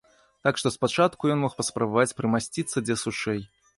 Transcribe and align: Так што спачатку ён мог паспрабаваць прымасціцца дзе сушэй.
Так 0.47 0.55
што 0.61 0.71
спачатку 0.75 1.29
ён 1.33 1.43
мог 1.43 1.53
паспрабаваць 1.59 2.15
прымасціцца 2.23 2.85
дзе 2.89 2.95
сушэй. 3.03 3.41